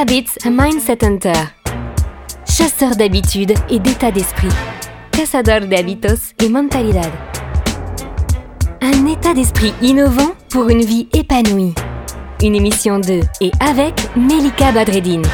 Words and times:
Habits 0.00 0.38
Mindset 0.50 1.04
Hunter. 1.04 1.32
Chasseur 2.48 2.96
d'habitudes 2.96 3.52
et 3.68 3.78
d'état 3.78 4.10
d'esprit. 4.10 4.48
Cazador 5.10 5.68
de 5.68 5.74
hábitos 5.74 6.32
et 6.42 6.48
mentalidad. 6.48 7.10
Un 8.80 9.06
état 9.06 9.34
d'esprit 9.34 9.74
innovant 9.82 10.32
pour 10.48 10.70
une 10.70 10.82
vie 10.82 11.08
épanouie. 11.12 11.74
Une 12.42 12.54
émission 12.54 13.00
de 13.00 13.20
et 13.42 13.50
avec 13.60 13.94
Melika 14.16 14.72
Badreddine. 14.72 15.26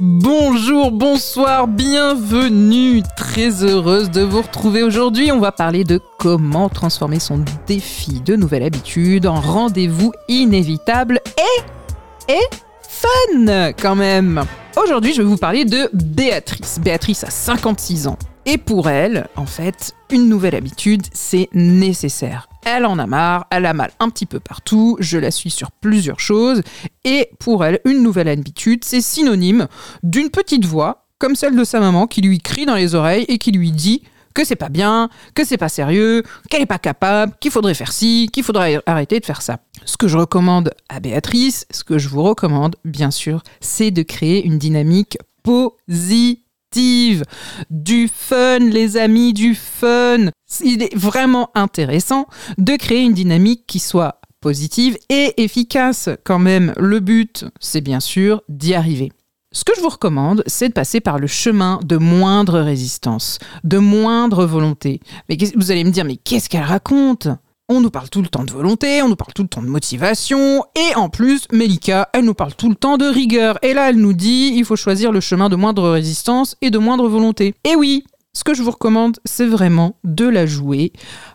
Bonjour, 0.00 0.90
bonsoir, 0.90 1.68
bienvenue. 1.68 3.02
Très 3.16 3.62
heureuse 3.62 4.10
de 4.10 4.22
vous 4.22 4.42
retrouver 4.42 4.82
aujourd'hui. 4.82 5.30
On 5.30 5.38
va 5.38 5.52
parler 5.52 5.84
de 5.84 6.00
comment 6.18 6.68
transformer 6.68 7.20
son 7.20 7.44
défi 7.68 8.20
de 8.22 8.34
nouvelle 8.34 8.64
habitude 8.64 9.26
en 9.26 9.40
rendez-vous 9.40 10.12
inévitable 10.28 11.20
et 11.38 12.32
et 12.32 12.69
fun 12.90 13.72
quand 13.80 13.94
même. 13.94 14.44
Aujourd'hui, 14.76 15.12
je 15.14 15.22
vais 15.22 15.28
vous 15.28 15.36
parler 15.36 15.64
de 15.64 15.88
Béatrice. 15.92 16.80
Béatrice 16.82 17.22
a 17.24 17.30
56 17.30 18.08
ans. 18.08 18.18
Et 18.46 18.58
pour 18.58 18.88
elle, 18.88 19.28
en 19.36 19.46
fait, 19.46 19.94
une 20.10 20.28
nouvelle 20.28 20.56
habitude, 20.56 21.02
c'est 21.12 21.48
nécessaire. 21.52 22.48
Elle 22.64 22.86
en 22.86 22.98
a 22.98 23.06
marre, 23.06 23.46
elle 23.50 23.66
a 23.66 23.74
mal 23.74 23.92
un 24.00 24.08
petit 24.10 24.26
peu 24.26 24.40
partout, 24.40 24.96
je 24.98 25.18
la 25.18 25.30
suis 25.30 25.50
sur 25.50 25.70
plusieurs 25.70 26.20
choses, 26.20 26.62
et 27.04 27.30
pour 27.38 27.64
elle, 27.64 27.80
une 27.84 28.02
nouvelle 28.02 28.28
habitude, 28.28 28.84
c'est 28.84 29.00
synonyme 29.00 29.68
d'une 30.02 30.30
petite 30.30 30.64
voix, 30.64 31.06
comme 31.18 31.36
celle 31.36 31.56
de 31.56 31.64
sa 31.64 31.80
maman, 31.80 32.06
qui 32.06 32.22
lui 32.22 32.38
crie 32.38 32.66
dans 32.66 32.74
les 32.74 32.94
oreilles 32.94 33.24
et 33.28 33.38
qui 33.38 33.52
lui 33.52 33.70
dit 33.70 34.02
que 34.34 34.44
c'est 34.44 34.56
pas 34.56 34.68
bien, 34.68 35.08
que 35.34 35.44
c'est 35.44 35.56
pas 35.56 35.68
sérieux, 35.68 36.22
qu'elle 36.48 36.62
est 36.62 36.66
pas 36.66 36.78
capable, 36.78 37.34
qu'il 37.40 37.50
faudrait 37.50 37.74
faire 37.74 37.92
ci, 37.92 38.28
qu'il 38.32 38.44
faudrait 38.44 38.80
arrêter 38.86 39.20
de 39.20 39.24
faire 39.24 39.42
ça. 39.42 39.58
Ce 39.84 39.96
que 39.96 40.08
je 40.08 40.16
recommande 40.16 40.72
à 40.88 41.00
Béatrice, 41.00 41.66
ce 41.70 41.84
que 41.84 41.98
je 41.98 42.08
vous 42.08 42.22
recommande, 42.22 42.76
bien 42.84 43.10
sûr, 43.10 43.42
c'est 43.60 43.90
de 43.90 44.02
créer 44.02 44.44
une 44.44 44.58
dynamique 44.58 45.18
positive 45.42 47.24
du 47.70 48.08
fun, 48.08 48.58
les 48.58 48.96
amis, 48.96 49.32
du 49.32 49.54
fun. 49.54 50.30
Il 50.62 50.82
est 50.82 50.94
vraiment 50.94 51.50
intéressant 51.54 52.26
de 52.58 52.76
créer 52.76 53.02
une 53.02 53.14
dynamique 53.14 53.64
qui 53.66 53.78
soit 53.78 54.20
positive 54.40 54.96
et 55.08 55.42
efficace 55.42 56.08
quand 56.24 56.38
même. 56.38 56.72
Le 56.76 57.00
but, 57.00 57.44
c'est 57.60 57.80
bien 57.80 58.00
sûr 58.00 58.42
d'y 58.48 58.74
arriver. 58.74 59.12
Ce 59.52 59.64
que 59.64 59.72
je 59.74 59.80
vous 59.80 59.88
recommande, 59.88 60.44
c'est 60.46 60.68
de 60.68 60.74
passer 60.74 61.00
par 61.00 61.18
le 61.18 61.26
chemin 61.26 61.80
de 61.84 61.96
moindre 61.96 62.60
résistance, 62.60 63.40
de 63.64 63.78
moindre 63.78 64.44
volonté. 64.46 65.00
Mais 65.28 65.36
vous 65.56 65.72
allez 65.72 65.82
me 65.82 65.90
dire, 65.90 66.04
mais 66.04 66.14
qu'est-ce 66.14 66.48
qu'elle 66.48 66.62
raconte? 66.62 67.26
On 67.68 67.80
nous 67.80 67.90
parle 67.90 68.08
tout 68.10 68.22
le 68.22 68.28
temps 68.28 68.44
de 68.44 68.52
volonté, 68.52 69.02
on 69.02 69.08
nous 69.08 69.16
parle 69.16 69.32
tout 69.32 69.42
le 69.42 69.48
temps 69.48 69.62
de 69.62 69.66
motivation, 69.66 70.64
et 70.76 70.94
en 70.94 71.08
plus, 71.08 71.48
Melika, 71.52 72.08
elle 72.12 72.26
nous 72.26 72.34
parle 72.34 72.54
tout 72.54 72.68
le 72.68 72.76
temps 72.76 72.96
de 72.96 73.06
rigueur. 73.06 73.58
Et 73.62 73.74
là, 73.74 73.90
elle 73.90 73.96
nous 73.96 74.12
dit, 74.12 74.52
il 74.54 74.64
faut 74.64 74.76
choisir 74.76 75.10
le 75.10 75.20
chemin 75.20 75.48
de 75.48 75.56
moindre 75.56 75.90
résistance 75.90 76.54
et 76.62 76.70
de 76.70 76.78
moindre 76.78 77.08
volonté. 77.08 77.56
Et 77.64 77.74
oui, 77.74 78.04
ce 78.32 78.44
que 78.44 78.54
je 78.54 78.62
vous 78.62 78.70
recommande, 78.70 79.18
c'est 79.24 79.46
vraiment 79.46 79.96
de 80.04 80.28
la 80.28 80.46
jouer 80.46 80.92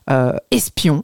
euh, 0.10 0.32
espion 0.52 1.04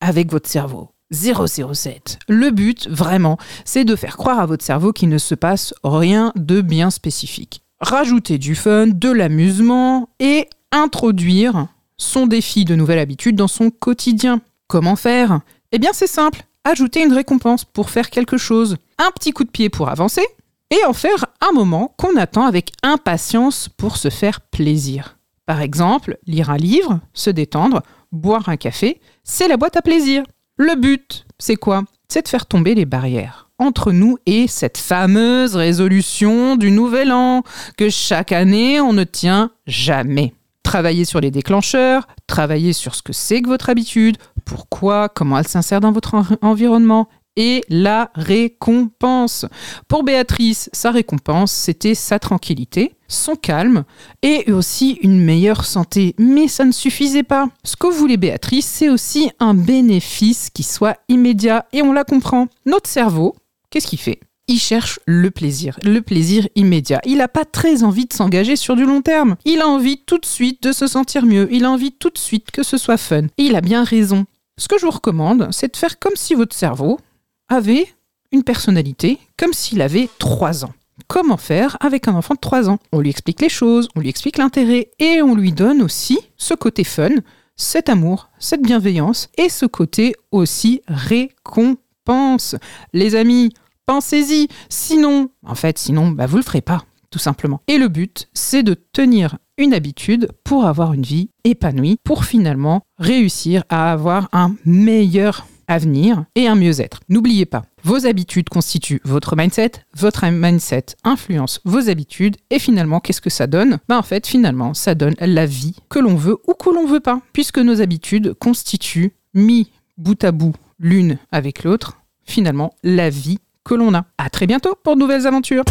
avec 0.00 0.30
votre 0.30 0.48
cerveau. 0.48 0.91
007. 1.12 2.18
Le 2.28 2.50
but, 2.50 2.88
vraiment, 2.88 3.36
c'est 3.64 3.84
de 3.84 3.96
faire 3.96 4.16
croire 4.16 4.40
à 4.40 4.46
votre 4.46 4.64
cerveau 4.64 4.92
qu'il 4.92 5.08
ne 5.08 5.18
se 5.18 5.34
passe 5.34 5.74
rien 5.84 6.32
de 6.36 6.60
bien 6.60 6.90
spécifique. 6.90 7.62
Rajouter 7.80 8.38
du 8.38 8.54
fun, 8.54 8.86
de 8.88 9.10
l'amusement 9.10 10.08
et 10.18 10.48
introduire 10.72 11.66
son 11.96 12.26
défi 12.26 12.64
de 12.64 12.74
nouvelle 12.74 12.98
habitude 12.98 13.36
dans 13.36 13.48
son 13.48 13.70
quotidien. 13.70 14.40
Comment 14.66 14.96
faire? 14.96 15.40
Eh 15.72 15.78
bien 15.78 15.90
c'est 15.92 16.06
simple, 16.06 16.44
ajouter 16.64 17.04
une 17.04 17.12
récompense 17.12 17.64
pour 17.64 17.90
faire 17.90 18.10
quelque 18.10 18.36
chose, 18.36 18.76
un 18.98 19.10
petit 19.10 19.32
coup 19.32 19.44
de 19.44 19.50
pied 19.50 19.68
pour 19.68 19.88
avancer, 19.88 20.26
et 20.70 20.84
en 20.86 20.92
faire 20.92 21.26
un 21.40 21.52
moment 21.52 21.94
qu'on 21.98 22.16
attend 22.16 22.46
avec 22.46 22.72
impatience 22.82 23.68
pour 23.68 23.96
se 23.96 24.08
faire 24.08 24.40
plaisir. 24.40 25.18
Par 25.44 25.60
exemple, 25.60 26.18
lire 26.26 26.50
un 26.50 26.56
livre, 26.56 27.00
se 27.12 27.30
détendre, 27.30 27.82
boire 28.10 28.48
un 28.48 28.56
café, 28.56 29.00
c'est 29.24 29.48
la 29.48 29.56
boîte 29.56 29.76
à 29.76 29.82
plaisir. 29.82 30.22
Le 30.58 30.74
but, 30.76 31.24
c'est 31.38 31.56
quoi? 31.56 31.82
C'est 32.08 32.22
de 32.22 32.28
faire 32.28 32.46
tomber 32.46 32.74
les 32.74 32.84
barrières 32.84 33.48
entre 33.58 33.92
nous 33.92 34.18
et 34.26 34.48
cette 34.48 34.76
fameuse 34.76 35.56
résolution 35.56 36.56
du 36.56 36.70
nouvel 36.70 37.12
an 37.12 37.42
que 37.76 37.88
chaque 37.88 38.32
année 38.32 38.80
on 38.80 38.92
ne 38.92 39.04
tient 39.04 39.50
jamais. 39.66 40.34
Travailler 40.62 41.04
sur 41.04 41.20
les 41.20 41.30
déclencheurs, 41.30 42.06
travailler 42.26 42.72
sur 42.72 42.94
ce 42.94 43.02
que 43.02 43.12
c'est 43.12 43.40
que 43.40 43.48
votre 43.48 43.70
habitude, 43.70 44.16
pourquoi, 44.44 45.08
comment 45.08 45.38
elle 45.38 45.48
s'insère 45.48 45.80
dans 45.80 45.92
votre 45.92 46.16
environnement 46.42 47.08
et 47.36 47.62
la 47.68 48.10
récompense. 48.14 49.46
Pour 49.88 50.02
Béatrice, 50.02 50.70
sa 50.72 50.90
récompense, 50.90 51.52
c'était 51.52 51.94
sa 51.94 52.18
tranquillité, 52.18 52.94
son 53.08 53.36
calme 53.36 53.84
et 54.22 54.52
aussi 54.52 54.98
une 55.02 55.20
meilleure 55.20 55.64
santé. 55.64 56.14
Mais 56.18 56.48
ça 56.48 56.64
ne 56.64 56.72
suffisait 56.72 57.22
pas. 57.22 57.48
Ce 57.64 57.76
que 57.76 57.86
voulait 57.86 58.16
Béatrice, 58.16 58.66
c'est 58.66 58.88
aussi 58.88 59.30
un 59.40 59.54
bénéfice 59.54 60.50
qui 60.50 60.62
soit 60.62 60.96
immédiat 61.08 61.66
et 61.72 61.82
on 61.82 61.92
la 61.92 62.04
comprend. 62.04 62.48
Notre 62.66 62.88
cerveau, 62.88 63.34
qu'est-ce 63.70 63.86
qu'il 63.86 63.98
fait? 63.98 64.20
Il 64.48 64.58
cherche 64.58 64.98
le 65.06 65.30
plaisir, 65.30 65.78
le 65.84 66.02
plaisir 66.02 66.48
immédiat. 66.56 67.00
Il 67.04 67.18
n'a 67.18 67.28
pas 67.28 67.44
très 67.44 67.84
envie 67.84 68.06
de 68.06 68.12
s'engager 68.12 68.56
sur 68.56 68.74
du 68.74 68.84
long 68.84 69.00
terme. 69.00 69.36
Il 69.44 69.60
a 69.60 69.68
envie 69.68 69.98
tout 69.98 70.18
de 70.18 70.26
suite 70.26 70.62
de 70.64 70.72
se 70.72 70.88
sentir 70.88 71.24
mieux. 71.24 71.48
Il 71.52 71.64
a 71.64 71.70
envie 71.70 71.92
tout 71.92 72.10
de 72.10 72.18
suite 72.18 72.50
que 72.50 72.64
ce 72.64 72.76
soit 72.76 72.96
fun. 72.96 73.26
Et 73.38 73.44
il 73.44 73.54
a 73.54 73.60
bien 73.60 73.84
raison. 73.84 74.26
Ce 74.58 74.68
que 74.68 74.78
je 74.78 74.84
vous 74.84 74.90
recommande, 74.90 75.48
c'est 75.52 75.72
de 75.72 75.76
faire 75.76 75.98
comme 75.98 76.16
si 76.16 76.34
votre 76.34 76.56
cerveau 76.56 76.98
avait 77.48 77.86
une 78.32 78.42
personnalité, 78.42 79.18
comme 79.36 79.52
s'il 79.52 79.82
avait 79.82 80.08
3 80.18 80.64
ans. 80.64 80.72
Comment 81.08 81.36
faire 81.36 81.76
avec 81.80 82.08
un 82.08 82.14
enfant 82.14 82.34
de 82.34 82.40
3 82.40 82.70
ans? 82.70 82.78
On 82.92 83.00
lui 83.00 83.10
explique 83.10 83.40
les 83.40 83.48
choses, 83.48 83.88
on 83.96 84.00
lui 84.00 84.08
explique 84.08 84.38
l'intérêt 84.38 84.90
et 84.98 85.22
on 85.22 85.34
lui 85.34 85.52
donne 85.52 85.82
aussi 85.82 86.18
ce 86.36 86.54
côté 86.54 86.84
fun, 86.84 87.10
cet 87.56 87.88
amour, 87.88 88.30
cette 88.38 88.62
bienveillance 88.62 89.28
et 89.36 89.48
ce 89.48 89.66
côté 89.66 90.14
aussi 90.30 90.82
récompense. 90.88 92.56
Les 92.92 93.14
amis, 93.14 93.52
pensez-y. 93.86 94.48
Sinon, 94.68 95.30
en 95.44 95.54
fait, 95.54 95.78
sinon, 95.78 96.10
bah, 96.10 96.26
vous 96.26 96.38
le 96.38 96.42
ferez 96.42 96.60
pas, 96.62 96.84
tout 97.10 97.18
simplement. 97.18 97.60
Et 97.68 97.78
le 97.78 97.88
but, 97.88 98.28
c'est 98.32 98.62
de 98.62 98.74
tenir 98.74 99.38
une 99.58 99.74
habitude 99.74 100.30
pour 100.44 100.64
avoir 100.64 100.92
une 100.94 101.02
vie 101.02 101.30
épanouie, 101.44 101.98
pour 102.04 102.24
finalement 102.24 102.82
réussir 102.98 103.64
à 103.68 103.92
avoir 103.92 104.28
un 104.32 104.56
meilleur 104.64 105.46
avenir 105.68 106.24
et 106.34 106.46
un 106.46 106.54
mieux-être. 106.54 107.00
N'oubliez 107.08 107.46
pas, 107.46 107.62
vos 107.84 108.06
habitudes 108.06 108.48
constituent 108.48 109.00
votre 109.04 109.36
mindset, 109.36 109.72
votre 109.96 110.26
mindset 110.26 110.86
influence 111.04 111.60
vos 111.64 111.88
habitudes 111.88 112.36
et 112.50 112.58
finalement, 112.58 113.00
qu'est-ce 113.00 113.20
que 113.20 113.30
ça 113.30 113.46
donne? 113.46 113.78
Ben, 113.88 113.98
En 113.98 114.02
fait, 114.02 114.26
finalement, 114.26 114.74
ça 114.74 114.94
donne 114.94 115.14
la 115.20 115.46
vie 115.46 115.76
que 115.88 115.98
l'on 115.98 116.14
veut 116.14 116.38
ou 116.46 116.54
que 116.54 116.70
l'on 116.70 116.86
veut 116.86 117.00
pas, 117.00 117.20
puisque 117.32 117.58
nos 117.58 117.80
habitudes 117.80 118.34
constituent, 118.34 119.14
mis 119.34 119.70
bout 119.96 120.22
à 120.24 120.32
bout 120.32 120.54
l'une 120.78 121.18
avec 121.30 121.64
l'autre, 121.64 121.98
finalement, 122.24 122.74
la 122.82 123.10
vie 123.10 123.38
que 123.64 123.74
l'on 123.74 123.94
a. 123.94 124.04
À 124.18 124.30
très 124.30 124.46
bientôt 124.46 124.74
pour 124.82 124.94
de 124.96 125.00
nouvelles 125.00 125.26
aventures. 125.26 125.64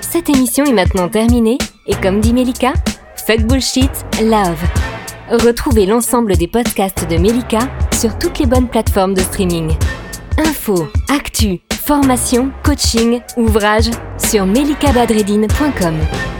Cette 0.00 0.28
émission 0.28 0.64
est 0.64 0.72
maintenant 0.72 1.08
terminée 1.08 1.58
et 1.86 1.94
comme 1.94 2.20
dit 2.20 2.32
Melika, 2.32 2.74
fuck 3.16 3.40
bullshit, 3.42 3.90
love. 4.22 4.62
Retrouvez 5.30 5.86
l'ensemble 5.86 6.36
des 6.36 6.48
podcasts 6.48 7.08
de 7.08 7.16
Melika 7.16 7.60
sur 8.02 8.18
toutes 8.18 8.40
les 8.40 8.46
bonnes 8.46 8.66
plateformes 8.66 9.14
de 9.14 9.20
streaming. 9.20 9.76
Info, 10.36 10.88
actu, 11.08 11.60
formation, 11.72 12.50
coaching, 12.64 13.20
ouvrages 13.36 13.92
sur 14.18 14.44
melikabadredine.com. 14.44 16.31